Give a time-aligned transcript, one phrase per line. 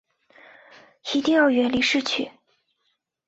[1.13, 2.31] 一定要远离市区